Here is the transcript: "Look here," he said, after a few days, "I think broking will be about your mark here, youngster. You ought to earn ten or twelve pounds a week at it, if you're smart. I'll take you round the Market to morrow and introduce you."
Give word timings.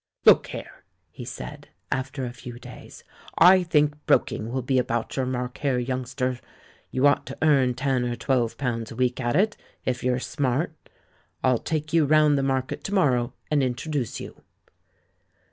"Look 0.25 0.47
here," 0.47 0.83
he 1.11 1.23
said, 1.25 1.67
after 1.91 2.25
a 2.25 2.33
few 2.33 2.57
days, 2.57 3.03
"I 3.37 3.61
think 3.61 4.03
broking 4.07 4.51
will 4.51 4.63
be 4.63 4.79
about 4.79 5.15
your 5.15 5.27
mark 5.27 5.59
here, 5.59 5.77
youngster. 5.77 6.39
You 6.89 7.05
ought 7.05 7.27
to 7.27 7.37
earn 7.43 7.75
ten 7.75 8.03
or 8.05 8.15
twelve 8.15 8.57
pounds 8.57 8.89
a 8.91 8.95
week 8.95 9.19
at 9.21 9.35
it, 9.35 9.57
if 9.85 10.03
you're 10.03 10.17
smart. 10.17 10.73
I'll 11.43 11.59
take 11.59 11.93
you 11.93 12.05
round 12.05 12.35
the 12.35 12.41
Market 12.41 12.83
to 12.85 12.93
morrow 12.95 13.35
and 13.51 13.61
introduce 13.61 14.19
you." 14.19 14.41